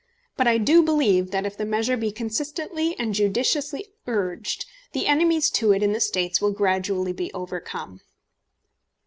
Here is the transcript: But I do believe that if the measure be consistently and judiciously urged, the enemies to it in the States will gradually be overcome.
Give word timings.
But 0.35 0.47
I 0.47 0.57
do 0.57 0.81
believe 0.81 1.29
that 1.29 1.45
if 1.45 1.55
the 1.55 1.63
measure 1.63 1.95
be 1.95 2.11
consistently 2.11 2.95
and 2.97 3.13
judiciously 3.13 3.85
urged, 4.07 4.65
the 4.93 5.05
enemies 5.05 5.51
to 5.51 5.73
it 5.73 5.83
in 5.83 5.91
the 5.93 5.99
States 5.99 6.41
will 6.41 6.49
gradually 6.53 7.13
be 7.13 7.31
overcome. 7.33 8.01